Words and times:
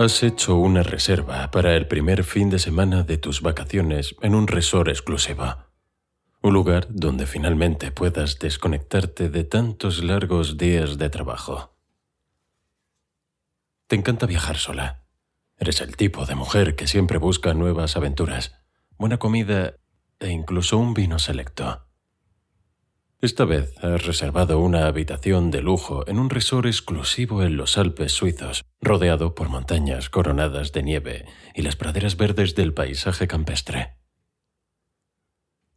Has 0.00 0.22
hecho 0.22 0.56
una 0.56 0.82
reserva 0.82 1.50
para 1.50 1.76
el 1.76 1.86
primer 1.86 2.24
fin 2.24 2.48
de 2.48 2.58
semana 2.58 3.02
de 3.02 3.18
tus 3.18 3.42
vacaciones 3.42 4.16
en 4.22 4.34
un 4.34 4.46
resort 4.46 4.88
exclusivo. 4.88 5.58
Un 6.40 6.54
lugar 6.54 6.86
donde 6.88 7.26
finalmente 7.26 7.90
puedas 7.90 8.38
desconectarte 8.38 9.28
de 9.28 9.44
tantos 9.44 10.02
largos 10.02 10.56
días 10.56 10.96
de 10.96 11.10
trabajo. 11.10 11.76
Te 13.88 13.96
encanta 13.96 14.24
viajar 14.24 14.56
sola. 14.56 15.04
Eres 15.58 15.82
el 15.82 15.94
tipo 15.96 16.24
de 16.24 16.34
mujer 16.34 16.76
que 16.76 16.86
siempre 16.86 17.18
busca 17.18 17.52
nuevas 17.52 17.94
aventuras, 17.94 18.54
buena 18.96 19.18
comida 19.18 19.74
e 20.18 20.30
incluso 20.30 20.78
un 20.78 20.94
vino 20.94 21.18
selecto. 21.18 21.89
Esta 23.22 23.44
vez 23.44 23.74
has 23.84 24.06
reservado 24.06 24.60
una 24.60 24.86
habitación 24.86 25.50
de 25.50 25.60
lujo 25.60 26.08
en 26.08 26.18
un 26.18 26.30
resort 26.30 26.64
exclusivo 26.64 27.42
en 27.42 27.58
los 27.58 27.76
Alpes 27.76 28.12
suizos, 28.12 28.64
rodeado 28.80 29.34
por 29.34 29.50
montañas 29.50 30.08
coronadas 30.08 30.72
de 30.72 30.82
nieve 30.82 31.26
y 31.54 31.60
las 31.60 31.76
praderas 31.76 32.16
verdes 32.16 32.54
del 32.54 32.72
paisaje 32.72 33.28
campestre. 33.28 33.98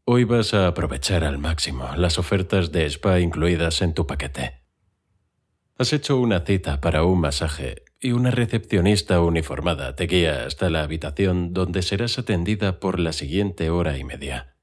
Hoy 0.06 0.24
vas 0.24 0.54
a 0.54 0.68
aprovechar 0.68 1.26
al 1.26 1.38
máximo 1.38 1.90
las 1.98 2.18
ofertas 2.18 2.72
de 2.72 2.86
spa 2.86 3.20
incluidas 3.20 3.82
en 3.82 3.94
tu 3.94 4.08
paquete. 4.08 4.64
Has 5.78 5.92
hecho 5.92 6.18
una 6.20 6.46
cita 6.46 6.80
para 6.80 7.04
un 7.04 7.20
masaje 7.20 7.84
y 8.00 8.14
una 8.14 8.32
recepcionista 8.32 9.20
uniformada 9.20 9.98
te 9.98 10.08
guía 10.08 10.46
hasta 10.46 10.70
la 10.70 10.84
habitación 10.84 11.54
donde 11.54 11.82
serás 11.82 12.18
atendida 12.18 12.80
por 12.80 13.00
la 13.00 13.12
siguiente 13.12 13.70
hora 13.70 13.98
y 13.98 14.06
media. 14.06 14.56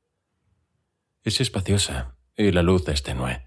Es 1.24 1.42
espaciosa 1.42 2.16
y 2.40 2.52
la 2.52 2.62
luz 2.62 2.88
es 2.88 3.02
tenue. 3.02 3.46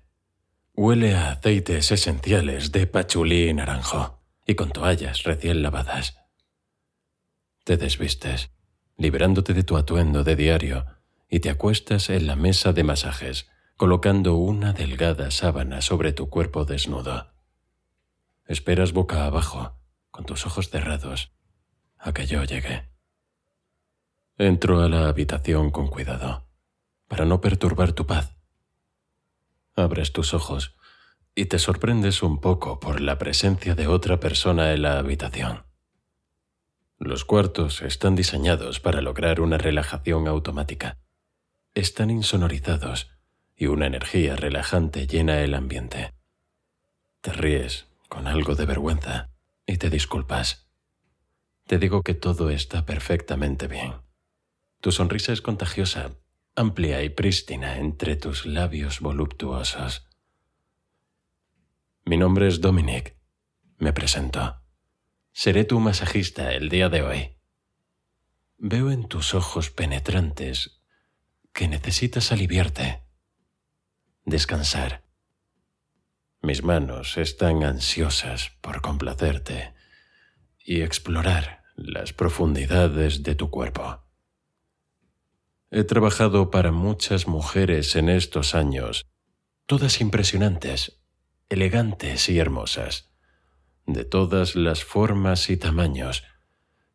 Huele 0.75 1.15
a 1.15 1.31
aceites 1.31 1.91
esenciales 1.91 2.71
de 2.71 2.85
pachulí 2.85 3.49
y 3.49 3.53
naranjo, 3.53 4.21
y 4.45 4.55
con 4.55 4.71
toallas 4.71 5.23
recién 5.23 5.63
lavadas. 5.63 6.17
Te 7.63 7.77
desvistes, 7.77 8.51
liberándote 8.97 9.53
de 9.53 9.63
tu 9.63 9.77
atuendo 9.77 10.23
de 10.23 10.35
diario, 10.35 10.85
y 11.27 11.39
te 11.39 11.49
acuestas 11.49 12.09
en 12.09 12.27
la 12.27 12.35
mesa 12.35 12.73
de 12.73 12.83
masajes, 12.83 13.49
colocando 13.77 14.35
una 14.35 14.73
delgada 14.73 15.31
sábana 15.31 15.81
sobre 15.81 16.13
tu 16.13 16.29
cuerpo 16.29 16.65
desnudo. 16.65 17.33
Esperas 18.45 18.93
boca 18.93 19.25
abajo, 19.25 19.79
con 20.11 20.25
tus 20.25 20.45
ojos 20.45 20.69
cerrados, 20.69 21.33
a 21.97 22.13
que 22.13 22.27
yo 22.27 22.43
llegue. 22.43 22.89
Entro 24.37 24.81
a 24.81 24.89
la 24.89 25.07
habitación 25.07 25.71
con 25.71 25.87
cuidado, 25.87 26.47
para 27.07 27.25
no 27.25 27.41
perturbar 27.41 27.93
tu 27.93 28.05
paz 28.05 28.35
Abres 29.75 30.13
tus 30.13 30.33
ojos 30.33 30.75
y 31.35 31.45
te 31.45 31.57
sorprendes 31.57 32.21
un 32.21 32.39
poco 32.39 32.79
por 32.79 33.01
la 33.01 33.17
presencia 33.17 33.73
de 33.73 33.87
otra 33.87 34.19
persona 34.19 34.71
en 34.73 34.83
la 34.83 34.99
habitación. 34.99 35.63
Los 36.99 37.25
cuartos 37.25 37.81
están 37.81 38.15
diseñados 38.15 38.79
para 38.79 39.01
lograr 39.01 39.41
una 39.41 39.57
relajación 39.57 40.27
automática. 40.27 40.99
Están 41.73 42.11
insonorizados 42.11 43.09
y 43.55 43.65
una 43.65 43.87
energía 43.87 44.35
relajante 44.35 45.07
llena 45.07 45.41
el 45.41 45.55
ambiente. 45.55 46.13
Te 47.21 47.33
ríes 47.33 47.87
con 48.09 48.27
algo 48.27 48.53
de 48.53 48.65
vergüenza 48.65 49.31
y 49.65 49.77
te 49.77 49.89
disculpas. 49.89 50.69
Te 51.65 51.79
digo 51.79 52.03
que 52.03 52.13
todo 52.13 52.51
está 52.51 52.85
perfectamente 52.85 53.67
bien. 53.67 53.95
Tu 54.81 54.91
sonrisa 54.91 55.33
es 55.33 55.41
contagiosa 55.41 56.11
amplia 56.55 57.01
y 57.01 57.09
prístina 57.09 57.77
entre 57.77 58.15
tus 58.15 58.45
labios 58.45 58.99
voluptuosos. 58.99 60.07
Mi 62.05 62.17
nombre 62.17 62.47
es 62.47 62.61
Dominic. 62.61 63.15
Me 63.77 63.91
presento. 63.91 64.61
Seré 65.31 65.63
tu 65.63 65.79
masajista 65.79 66.53
el 66.53 66.69
día 66.69 66.89
de 66.89 67.01
hoy. 67.01 67.37
Veo 68.57 68.91
en 68.91 69.07
tus 69.07 69.33
ojos 69.33 69.71
penetrantes 69.71 70.83
que 71.53 71.67
necesitas 71.67 72.31
aliviarte, 72.31 73.03
descansar. 74.23 75.03
Mis 76.41 76.63
manos 76.63 77.17
están 77.17 77.63
ansiosas 77.63 78.51
por 78.61 78.81
complacerte 78.81 79.73
y 80.59 80.81
explorar 80.81 81.63
las 81.75 82.13
profundidades 82.13 83.23
de 83.23 83.33
tu 83.33 83.49
cuerpo. 83.49 84.02
He 85.75 85.83
trabajado 85.83 86.51
para 86.51 86.71
muchas 86.71 87.27
mujeres 87.27 87.95
en 87.95 88.07
estos 88.07 88.53
años, 88.53 89.07
todas 89.65 90.01
impresionantes, 90.01 91.01
elegantes 91.49 92.29
y 92.29 92.37
hermosas, 92.37 93.11
de 93.87 94.05
todas 94.05 94.55
las 94.55 94.83
formas 94.83 95.49
y 95.49 95.57
tamaños, 95.57 96.25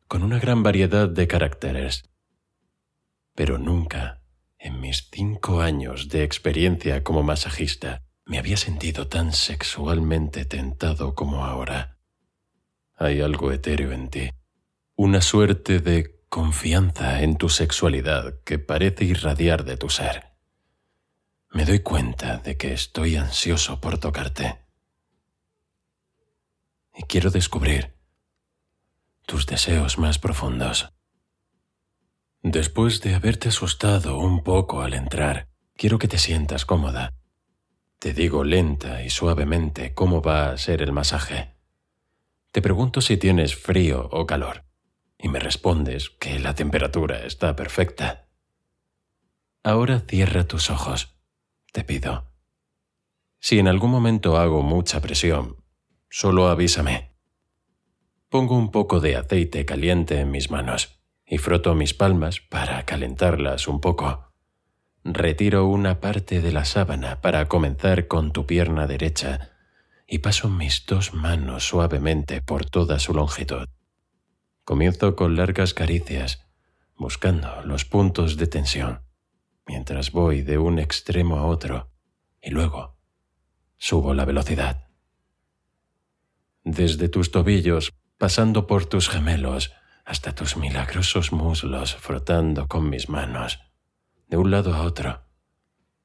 con 0.06 0.22
una 0.22 0.38
gran 0.38 0.62
variedad 0.62 1.09
de 1.09 1.27
caracteres. 1.27 2.09
Pero 3.34 3.59
nunca, 3.59 4.22
en 4.61 4.81
mis 4.81 5.09
cinco 5.11 5.61
años 5.61 6.09
de 6.09 6.22
experiencia 6.22 7.03
como 7.03 7.25
masajista, 7.25 8.05
me 8.27 8.38
había 8.38 8.56
sentido 8.56 9.09
tan 9.09 9.33
sexualmente 9.33 10.44
tentado 10.44 11.17
como 11.17 11.44
ahora. 11.44 11.99
Hay 12.94 13.22
algo 13.22 13.50
etéreo 13.50 13.91
en 13.91 14.09
ti, 14.09 14.31
una 14.94 15.21
suerte 15.21 15.81
de 15.81 16.18
confianza 16.28 17.22
en 17.22 17.37
tu 17.37 17.49
sexualidad 17.49 18.41
que 18.44 18.59
parece 18.59 19.05
irradiar 19.05 19.65
de 19.65 19.77
tu 19.77 19.89
ser. 19.89 20.33
Me 21.50 21.65
doy 21.65 21.81
cuenta 21.81 22.39
de 22.39 22.56
que 22.56 22.75
estoy 22.75 23.16
ansioso 23.16 23.81
por 23.81 23.99
tocarte. 23.99 24.59
Y 26.94 27.05
quiero 27.05 27.31
descubrir 27.31 27.94
tus 29.25 29.47
deseos 29.47 29.99
más 29.99 30.19
profundos. 30.19 30.93
Después 32.43 33.00
de 33.00 33.15
haberte 33.15 33.49
asustado 33.49 34.19
un 34.19 34.43
poco 34.43 34.83
al 34.83 34.94
entrar, 34.94 35.49
quiero 35.77 35.99
que 35.99 36.09
te 36.09 36.19
sientas 36.19 36.67
cómoda. 36.67 37.15
Te 37.99 38.12
digo 38.12 38.44
lenta 38.44 39.03
y 39.03 39.11
suavemente 39.11 39.94
cómo 39.94 40.21
va 40.22 40.50
a 40.50 40.59
ser 40.59 40.83
el 40.83 40.93
masaje. 40.93 41.56
Te 42.53 42.62
pregunto 42.62 43.00
si 43.00 43.17
tienes 43.17 43.56
frío 43.56 44.09
o 44.12 44.27
calor 44.27 44.68
y 45.19 45.29
me 45.29 45.41
respondes 45.41 46.11
que 46.11 46.39
la 46.39 46.55
temperatura 46.55 47.27
está 47.27 47.56
perfecta. 47.56 48.29
Ahora 49.65 50.01
cierra 50.01 50.47
tus 50.47 50.71
ojos, 50.71 51.19
te 51.73 51.84
pido. 51.84 52.31
Si 53.41 53.59
en 53.59 53.69
algún 53.69 53.91
momento 53.91 54.39
hago 54.39 54.62
mucha 54.62 55.01
presión, 55.01 55.56
solo 56.09 56.49
avísame. 56.49 57.12
Pongo 58.29 58.56
un 58.56 58.71
poco 58.71 59.01
de 59.01 59.17
aceite 59.17 59.65
caliente 59.65 60.21
en 60.21 60.31
mis 60.31 60.51
manos 60.51 61.01
y 61.27 61.39
froto 61.39 61.75
mis 61.75 61.95
palmas 61.95 62.41
para 62.41 62.85
calentarlas 62.85 63.69
un 63.69 63.81
poco. 63.81 64.33
Retiro 65.05 65.67
una 65.67 66.00
parte 66.00 66.41
de 66.41 66.53
la 66.53 66.65
sábana 66.65 67.21
para 67.21 67.49
comenzar 67.49 68.06
con 68.06 68.33
tu 68.33 68.47
pierna 68.47 68.87
derecha 68.87 69.53
y 70.06 70.19
paso 70.19 70.49
mis 70.49 70.87
dos 70.87 71.15
manos 71.15 71.65
suavemente 71.65 72.43
por 72.43 72.65
toda 72.65 72.99
su 72.99 73.15
longitud. 73.15 73.69
Comienzo 74.69 75.17
con 75.17 75.34
largas 75.34 75.73
caricias, 75.73 76.47
buscando 76.95 77.62
los 77.62 77.87
puntos 77.87 78.37
de 78.37 78.47
tensión, 78.47 79.01
mientras 79.67 80.12
voy 80.12 80.43
de 80.43 80.59
un 80.59 80.79
extremo 80.79 81.39
a 81.39 81.47
otro 81.47 81.91
y 82.43 82.51
luego 82.51 82.99
subo 83.79 84.12
la 84.12 84.27
velocidad. 84.27 84.91
Desde 86.65 87.09
tus 87.09 87.31
tobillos, 87.31 87.95
pasando 88.19 88.67
por 88.67 88.84
tus 88.84 89.09
gemelos, 89.09 89.73
hasta 90.05 90.34
tus 90.34 90.59
milagrosos 90.59 91.33
muslos 91.33 91.95
frotando 91.95 92.67
con 92.69 92.91
mis 92.91 93.09
manos, 93.09 93.61
de 94.27 94.37
un 94.37 94.50
lado 94.50 94.75
a 94.75 94.83
otro, 94.83 95.25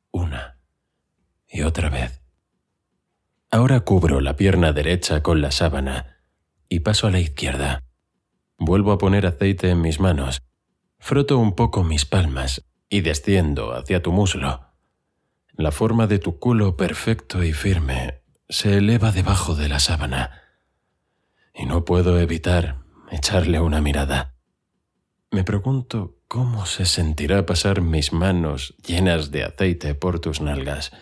una 0.09 0.57
y 1.49 1.63
otra 1.63 1.89
vez. 1.89 2.21
Ahora 3.51 3.81
cubro 3.81 4.21
la 4.21 4.37
pierna 4.37 4.71
derecha 4.71 5.21
con 5.21 5.41
la 5.41 5.51
sábana 5.51 6.23
y 6.69 6.79
paso 6.79 7.07
a 7.07 7.11
la 7.11 7.19
izquierda 7.19 7.83
Vuelvo 8.65 8.93
a 8.93 8.97
poner 8.97 9.25
aceite 9.25 9.71
en 9.71 9.81
mis 9.81 9.99
manos, 9.99 10.41
froto 10.97 11.37
un 11.37 11.53
poco 11.53 11.83
mis 11.83 12.05
palmas 12.05 12.63
y 12.87 13.01
desciendo 13.01 13.73
hacia 13.73 14.01
tu 14.01 14.13
muslo. 14.13 14.67
La 15.51 15.73
forma 15.73 16.07
de 16.07 16.17
tu 16.17 16.39
culo 16.39 16.77
perfecto 16.77 17.43
y 17.43 17.51
firme 17.51 18.21
se 18.47 18.77
eleva 18.77 19.11
debajo 19.11 19.55
de 19.55 19.67
la 19.67 19.79
sábana 19.79 20.43
y 21.53 21.65
no 21.65 21.83
puedo 21.83 22.17
evitar 22.21 22.77
echarle 23.11 23.59
una 23.59 23.81
mirada. 23.81 24.33
Me 25.29 25.43
pregunto 25.43 26.15
cómo 26.29 26.65
se 26.65 26.85
sentirá 26.85 27.45
pasar 27.45 27.81
mis 27.81 28.13
manos 28.13 28.75
llenas 28.77 29.29
de 29.31 29.43
aceite 29.43 29.93
por 29.93 30.21
tus 30.21 30.39
nalgas. 30.39 30.93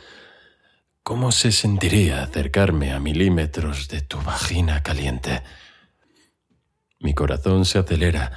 ¿Cómo 1.04 1.32
se 1.32 1.52
sentiría 1.52 2.24
acercarme 2.24 2.92
a 2.92 3.00
milímetros 3.00 3.88
de 3.88 4.02
tu 4.02 4.20
vagina 4.20 4.82
caliente? 4.82 5.44
Mi 7.02 7.14
corazón 7.14 7.66
se 7.66 7.80
acelera 7.80 8.32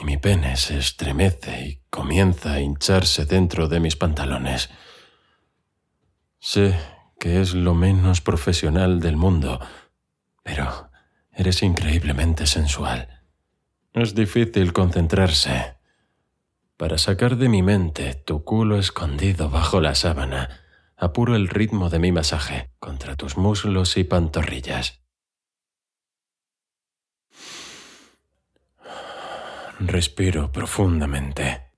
y 0.00 0.04
mi 0.04 0.16
pene 0.16 0.56
se 0.56 0.78
estremece 0.78 1.66
y 1.66 1.82
comienza 1.90 2.54
a 2.54 2.60
hincharse 2.60 3.26
dentro 3.26 3.68
de 3.68 3.80
mis 3.80 3.96
pantalones. 3.96 4.70
Sé 6.38 6.78
que 7.20 7.40
es 7.40 7.54
lo 7.54 7.74
menos 7.74 8.20
profesional 8.20 9.00
del 9.00 9.16
mundo, 9.16 9.60
pero 10.42 10.90
Eres 11.36 11.62
increíblemente 11.62 12.46
sensual. 12.46 13.08
Es 13.92 14.14
difícil 14.14 14.72
concentrarse. 14.72 15.76
Para 16.78 16.96
sacar 16.96 17.36
de 17.36 17.50
mi 17.50 17.62
mente 17.62 18.14
tu 18.14 18.42
culo 18.42 18.78
escondido 18.78 19.50
bajo 19.50 19.82
la 19.82 19.94
sábana, 19.94 20.48
apuro 20.96 21.36
el 21.36 21.48
ritmo 21.48 21.90
de 21.90 21.98
mi 21.98 22.10
masaje 22.10 22.70
contra 22.78 23.16
tus 23.16 23.36
muslos 23.36 23.98
y 23.98 24.04
pantorrillas. 24.04 25.05
Respiro 29.78 30.52
profundamente 30.52 31.70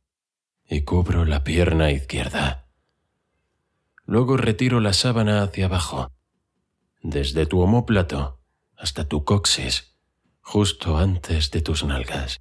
y 0.68 0.82
cubro 0.82 1.24
la 1.24 1.42
pierna 1.42 1.90
izquierda. 1.90 2.68
Luego 4.06 4.36
retiro 4.36 4.78
la 4.78 4.92
sábana 4.92 5.42
hacia 5.42 5.64
abajo, 5.64 6.12
desde 7.02 7.44
tu 7.46 7.60
omóplato 7.60 8.38
hasta 8.76 9.08
tu 9.08 9.24
coxis, 9.24 9.96
justo 10.40 10.96
antes 10.96 11.50
de 11.50 11.60
tus 11.60 11.82
nalgas. 11.82 12.40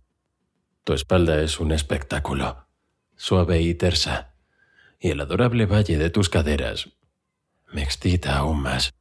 Tu 0.83 0.94
espalda 0.94 1.42
es 1.42 1.59
un 1.59 1.71
espectáculo, 1.71 2.68
suave 3.15 3.59
y 3.59 3.74
tersa, 3.74 4.36
y 5.00 5.09
el 5.09 5.19
adorable 5.21 5.65
valle 5.65 5.98
de 5.98 6.12
tus 6.12 6.30
caderas 6.30 6.89
me 7.74 7.81
excita 7.81 8.38
aún 8.38 8.62
más. 8.62 8.94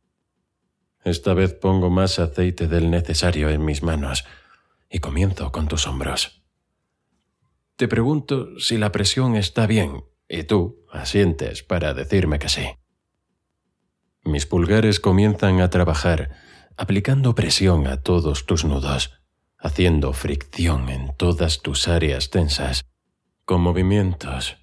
Esta 1.05 1.35
vez 1.35 1.53
pongo 1.53 1.91
más 1.91 2.19
aceite 2.19 2.67
del 2.67 2.91
necesario 2.91 3.51
en 3.51 3.63
mis 3.63 3.83
manos 3.83 4.25
y 4.89 5.01
comienzo 5.01 5.53
con 5.53 5.69
tus 5.69 5.87
hombros. 5.87 6.46
Te 7.77 7.89
pregunto 7.89 8.59
si 8.59 8.79
la 8.79 8.91
presión 8.91 9.37
está 9.37 9.67
bien 9.67 10.03
y 10.29 10.45
tú 10.45 10.87
asientes 10.91 11.63
para 11.63 11.93
decirme 11.93 12.39
que 12.39 12.49
sí. 12.49 12.67
Mis 14.25 14.47
pulgares 14.47 14.99
comienzan 14.99 15.61
a 15.61 15.69
trabajar, 15.69 16.31
aplicando 16.79 17.35
presión 17.35 17.87
a 17.87 18.03
todos 18.03 18.47
tus 18.47 18.65
nudos, 18.65 19.21
haciendo 19.59 20.15
fricción 20.15 20.89
en 20.89 21.15
todas 21.19 21.61
tus 21.61 21.87
áreas 21.87 22.31
tensas, 22.31 22.87
con 23.45 23.61
movimientos 23.61 24.57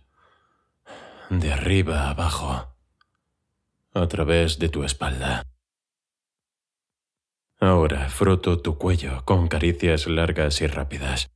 de 1.29 1.53
arriba 1.53 2.09
abajo, 2.09 2.75
a 3.93 4.07
través 4.07 4.57
de 4.57 4.69
tu 4.69 4.83
espalda. 4.83 5.43
Ahora 7.59 8.09
froto 8.09 8.59
tu 8.59 8.79
cuello 8.79 9.23
con 9.23 9.47
caricias 9.47 10.07
largas 10.07 10.61
y 10.61 10.67
rápidas 10.67 11.32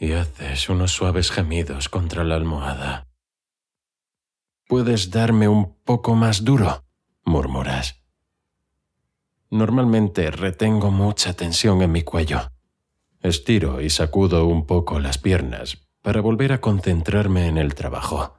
y 0.00 0.12
haces 0.12 0.70
unos 0.70 0.92
suaves 0.92 1.30
gemidos 1.30 1.90
contra 1.90 2.24
la 2.24 2.34
almohada. 2.34 3.06
¿Puedes 4.66 5.10
darme 5.10 5.46
un 5.46 5.76
poco 5.84 6.14
más 6.14 6.42
duro? 6.42 6.84
murmuras. 7.22 8.02
Normalmente 9.50 10.30
retengo 10.30 10.90
mucha 10.90 11.34
tensión 11.34 11.82
en 11.82 11.92
mi 11.92 12.02
cuello. 12.02 12.50
Estiro 13.20 13.82
y 13.82 13.90
sacudo 13.90 14.46
un 14.46 14.64
poco 14.64 15.00
las 15.00 15.18
piernas 15.18 15.76
para 16.00 16.22
volver 16.22 16.52
a 16.52 16.62
concentrarme 16.62 17.46
en 17.46 17.58
el 17.58 17.74
trabajo. 17.74 18.38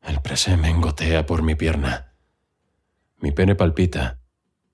El 0.00 0.22
presemen 0.22 0.80
gotea 0.80 1.26
por 1.26 1.42
mi 1.42 1.56
pierna. 1.56 2.14
Mi 3.18 3.32
pene 3.32 3.56
palpita 3.56 4.20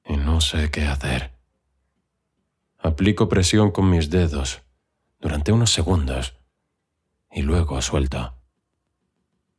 y 0.04 0.18
no 0.18 0.42
sé 0.42 0.70
qué 0.70 0.82
hacer. 0.82 1.32
Aplico 2.78 3.28
presión 3.30 3.70
con 3.70 3.88
mis 3.88 4.10
dedos 4.10 4.62
durante 5.22 5.52
unos 5.52 5.72
segundos 5.72 6.36
y 7.30 7.42
luego 7.42 7.80
suelto. 7.80 8.36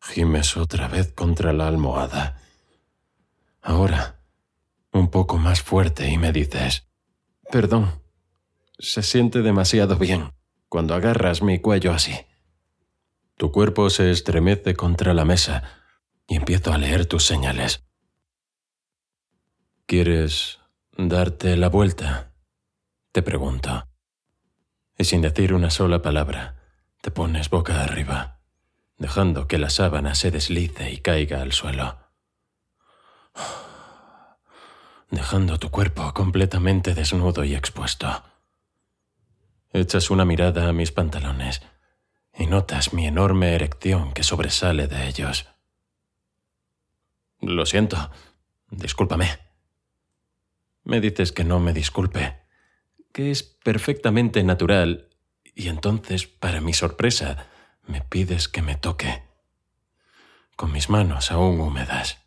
Gimes 0.02 0.58
otra 0.58 0.90
vez 0.90 1.14
contra 1.14 1.54
la 1.54 1.70
almohada. 1.70 2.38
Ahora, 3.62 4.20
un 4.92 5.10
poco 5.10 5.38
más 5.38 5.62
fuerte 5.62 6.10
y 6.10 6.18
me 6.18 6.34
dices, 6.34 6.86
perdón, 7.50 8.04
se 8.78 9.02
siente 9.02 9.42
demasiado 9.42 9.96
bien 9.96 10.34
cuando 10.68 10.94
agarras 10.94 11.42
mi 11.42 11.60
cuello 11.60 11.94
así. 11.94 12.14
Tu 13.38 13.52
cuerpo 13.52 13.90
se 13.90 14.12
estremece 14.12 14.76
contra 14.76 15.14
la 15.14 15.24
mesa 15.24 15.64
y 16.28 16.36
empiezo 16.36 16.74
a 16.74 16.78
leer 16.78 17.06
tus 17.06 17.26
señales. 17.26 17.86
¿Quieres 19.86 20.60
darte 20.98 21.56
la 21.56 21.70
vuelta? 21.70 22.34
Te 23.14 23.22
pregunto 23.22 23.93
y 24.98 25.06
sin 25.06 25.22
decir 25.22 25.54
una 25.54 25.70
sola 25.70 26.02
palabra, 26.02 26.56
te 27.02 27.12
pones 27.12 27.50
boca 27.50 27.84
arriba, 27.84 28.40
dejando 28.98 29.48
que 29.48 29.58
la 29.58 29.70
sábana 29.70 30.16
se 30.16 30.32
deslice 30.32 30.92
y 30.92 31.00
caiga 31.00 31.42
al 31.42 31.52
suelo, 31.52 31.98
dejando 35.10 35.58
tu 35.58 35.70
cuerpo 35.70 36.14
completamente 36.14 36.94
desnudo 36.94 37.44
y 37.44 37.56
expuesto. 37.56 38.24
Echas 39.72 40.12
una 40.12 40.26
mirada 40.26 40.70
a 40.70 40.74
mis 40.74 40.92
pantalones 40.92 41.62
y 42.38 42.46
notas 42.46 42.94
mi 42.94 43.08
enorme 43.08 43.56
erección 43.56 44.14
que 44.14 44.24
sobresale 44.24 44.88
de 44.88 45.08
ellos. 45.08 45.48
Lo 47.42 47.66
siento, 47.66 48.12
discúlpame. 48.70 49.40
Me 50.84 51.02
dices 51.02 51.32
que 51.32 51.44
no 51.44 51.60
me 51.60 51.74
disculpe 51.74 52.43
que 53.14 53.32
es 53.32 53.44
perfectamente 53.44 54.44
natural, 54.44 55.10
y 55.56 55.70
entonces, 55.70 56.28
para 56.28 56.60
mi 56.60 56.74
sorpresa, 56.74 57.48
me 57.84 58.02
pides 58.02 58.50
que 58.50 58.62
me 58.62 58.76
toque, 58.76 59.24
con 60.56 60.72
mis 60.72 60.90
manos 60.90 61.32
aún 61.32 61.62
húmedas. 61.62 62.18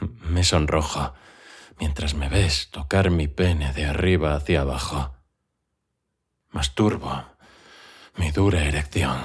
Me 0.00 0.42
sonrojo 0.42 1.14
mientras 1.78 2.14
me 2.14 2.28
ves 2.28 2.70
tocar 2.70 3.10
mi 3.10 3.28
pene 3.28 3.72
de 3.72 3.86
arriba 3.86 4.34
hacia 4.34 4.62
abajo. 4.62 5.14
Masturbo 6.50 7.24
mi 8.16 8.30
dura 8.30 8.64
erección. 8.64 9.24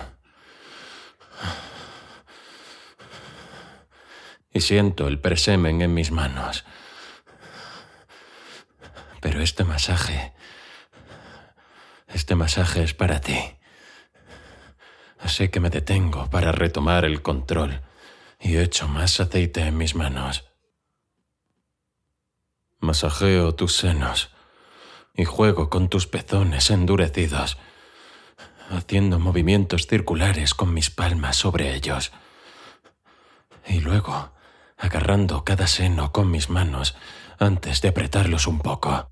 Y 4.54 4.62
siento 4.62 5.08
el 5.08 5.20
presemen 5.20 5.82
en 5.82 5.94
mis 5.94 6.12
manos 6.12 6.66
pero 9.22 9.42
este 9.42 9.64
masaje, 9.64 10.34
este 12.08 12.36
masaje 12.36 12.84
es 12.84 12.94
para 12.94 13.20
ti. 13.22 13.38
Así 15.20 15.50
que 15.50 15.60
me 15.60 15.70
detengo 15.70 16.30
para 16.30 16.52
retomar 16.52 17.06
el 17.06 17.22
control 17.22 17.82
y 18.40 18.58
echo 18.58 18.88
más 18.88 19.20
aceite 19.20 19.62
en 19.62 19.78
mis 19.78 19.96
manos. 19.96 20.46
Masajeo 22.80 23.56
tus 23.56 23.76
senos 23.76 24.30
y 25.16 25.26
juego 25.26 25.70
con 25.70 25.90
tus 25.90 26.06
pezones 26.06 26.70
endurecidos, 26.70 27.58
haciendo 28.70 29.18
movimientos 29.18 29.88
circulares 29.88 30.54
con 30.54 30.74
mis 30.74 30.92
palmas 30.92 31.38
sobre 31.38 31.74
ellos. 31.74 32.12
Y 33.66 33.80
luego, 33.80 34.32
agarrando 34.78 35.44
cada 35.44 35.66
seno 35.66 36.12
con 36.12 36.30
mis 36.30 36.50
manos, 36.50 36.96
antes 37.40 37.82
de 37.82 37.90
apretarlos 37.90 38.48
un 38.48 38.60
poco. 38.60 39.12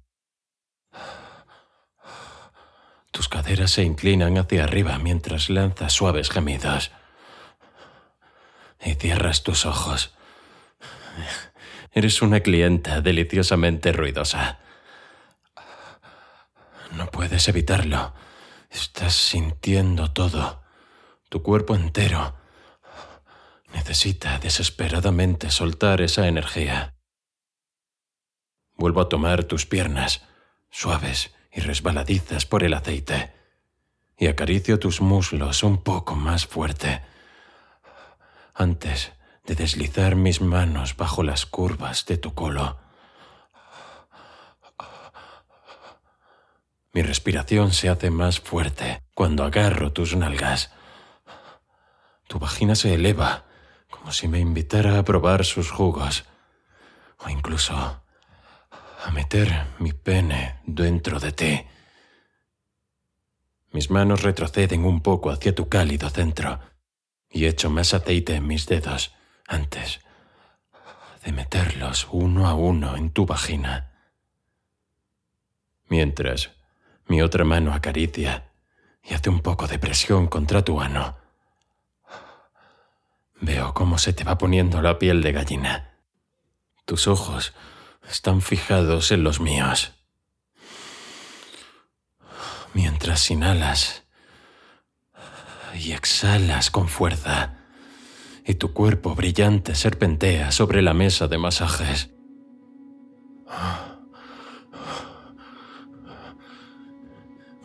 Tus 3.12 3.29
caderas 3.29 3.72
se 3.72 3.84
inclinan 3.84 4.38
hacia 4.38 4.65
arriba 4.65 4.98
mientras 4.98 5.50
lanzas 5.50 5.94
suaves 5.94 6.29
gemidos. 6.29 6.91
Y 8.84 8.96
cierras 8.96 9.44
tus 9.44 9.65
ojos. 9.65 10.13
Eres 11.91 12.22
una 12.22 12.41
clienta 12.41 13.00
deliciosamente 13.00 13.94
ruidosa. 13.94 14.60
No 16.91 17.08
puedes 17.08 17.48
evitarlo. 17.48 18.13
Estás 18.70 19.13
sintiendo 19.13 20.12
todo. 20.12 20.62
Tu 21.29 21.41
cuerpo 21.41 21.75
entero. 21.75 22.36
Necesita 23.74 24.39
desesperadamente 24.39 25.51
soltar 25.51 26.01
esa 26.01 26.27
energía. 26.27 26.95
Vuelvo 28.77 29.01
a 29.01 29.10
tomar 29.10 29.44
tus 29.44 29.65
piernas, 29.65 30.24
suaves 30.70 31.34
y 31.51 31.62
resbaladizas 31.62 32.46
por 32.46 32.63
el 32.63 32.74
aceite, 32.74 33.34
y 34.17 34.27
acaricio 34.27 34.79
tus 34.79 35.01
muslos 35.01 35.63
un 35.63 35.82
poco 35.84 36.15
más 36.15 36.46
fuerte, 36.46 37.01
antes 38.53 39.13
de 39.46 39.55
deslizar 39.55 40.15
mis 40.15 40.41
manos 40.41 40.96
bajo 40.98 41.24
las 41.24 41.46
curvas 41.46 42.05
de 42.05 42.17
tu 42.17 42.34
colo. 42.34 42.79
Mi 46.94 47.01
respiración 47.01 47.74
se 47.74 47.89
hace 47.89 48.10
más 48.10 48.39
fuerte 48.39 49.03
cuando 49.13 49.44
agarro 49.44 49.91
tus 49.91 50.15
nalgas. 50.15 50.72
Tu 52.27 52.39
vagina 52.39 52.75
se 52.75 52.94
eleva 52.94 53.44
como 53.89 54.12
si 54.12 54.27
me 54.27 54.39
invitara 54.39 54.98
a 54.98 55.03
probar 55.03 55.46
sus 55.46 55.72
jugos, 55.72 56.25
o 57.20 57.29
incluso 57.29 58.01
a 59.06 59.12
meter 59.12 59.68
mi 59.78 59.94
pene 59.94 60.62
dentro 60.66 61.20
de 61.20 61.32
ti. 61.32 61.62
Mis 63.72 63.92
manos 63.92 64.24
retroceden 64.24 64.84
un 64.84 65.02
poco 65.02 65.30
hacia 65.30 65.54
tu 65.54 65.70
cálido 65.70 66.10
centro 66.10 66.60
y 67.30 67.46
echo 67.46 67.70
más 67.70 67.94
aceite 67.94 68.34
en 68.36 68.48
mis 68.48 68.66
dedos 68.66 69.14
antes 69.48 70.00
de 71.24 71.32
meterlos 71.32 72.08
uno 72.12 72.48
a 72.48 72.56
uno 72.56 72.98
en 72.98 73.12
tu 73.12 73.26
vagina. 73.26 73.92
mientras 75.88 76.50
mi 77.08 77.22
otra 77.22 77.46
mano 77.46 77.74
acaricia 77.74 78.50
y 79.04 79.14
hace 79.14 79.30
un 79.30 79.42
poco 79.42 79.68
de 79.68 79.78
presión 79.78 80.26
contra 80.26 80.64
tu 80.64 80.82
ano. 80.82 81.16
Veo 83.40 83.76
cómo 83.76 84.00
se 84.00 84.14
te 84.14 84.24
va 84.24 84.40
poniendo 84.40 84.82
la 84.82 84.98
piel 84.98 85.22
de 85.22 85.32
gallina. 85.32 86.00
Tus 86.86 87.08
ojos 87.08 87.54
están 88.10 88.42
fijados 88.42 89.12
en 89.12 89.24
los 89.24 89.40
míos. 89.40 89.94
Mientras 92.74 93.30
inhalas 93.32 94.04
y 95.74 95.92
exhalas 95.92 96.72
con 96.72 96.88
fuerza, 96.88 97.58
y 98.46 98.56
tu 98.56 98.74
cuerpo 98.74 99.16
brillante 99.16 99.74
serpentea 99.76 100.52
sobre 100.52 100.82
la 100.82 100.94
mesa 100.94 101.28
de 101.28 101.38
masajes. 101.38 102.12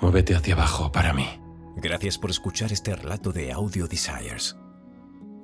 Muévete 0.00 0.35
hacia 0.35 0.54
abajo 0.54 0.90
para 0.90 1.12
mí. 1.12 1.28
Gracias 1.76 2.18
por 2.18 2.30
escuchar 2.30 2.73
este 2.73 2.97
relato 2.97 3.32
de 3.32 3.52
Audio 3.52 3.87
Desires. 3.87 4.56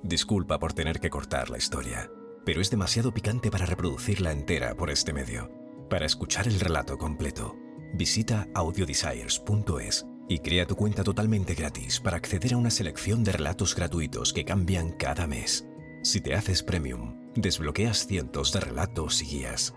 Disculpa 0.02 0.58
por 0.58 0.72
tener 0.72 1.00
que 1.00 1.10
cortar 1.10 1.50
la 1.50 1.58
historia, 1.58 2.10
pero 2.46 2.62
es 2.62 2.70
demasiado 2.70 3.12
picante 3.12 3.50
para 3.50 3.66
reproducirla 3.66 4.30
entera 4.30 4.74
por 4.76 4.88
este 4.88 5.12
medio. 5.12 5.50
Para 5.90 6.06
escuchar 6.06 6.46
el 6.46 6.60
relato 6.60 6.96
completo, 6.96 7.56
visita 7.92 8.48
audiodesires.es 8.54 10.06
y 10.28 10.38
crea 10.38 10.66
tu 10.66 10.76
cuenta 10.76 11.04
totalmente 11.04 11.54
gratis 11.54 12.00
para 12.00 12.16
acceder 12.16 12.54
a 12.54 12.56
una 12.56 12.70
selección 12.70 13.24
de 13.24 13.32
relatos 13.32 13.74
gratuitos 13.74 14.32
que 14.32 14.44
cambian 14.44 14.92
cada 14.92 15.26
mes. 15.26 15.66
Si 16.02 16.20
te 16.20 16.34
haces 16.34 16.62
premium, 16.62 17.16
desbloqueas 17.34 18.06
cientos 18.06 18.52
de 18.52 18.60
relatos 18.60 19.20
y 19.22 19.26
guías. 19.26 19.74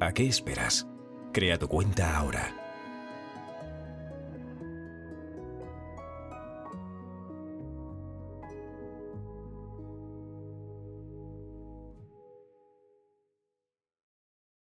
¿A 0.00 0.12
qué 0.12 0.26
esperas? 0.26 0.86
Crea 1.32 1.58
tu 1.58 1.68
cuenta 1.68 2.16
ahora 2.16 2.65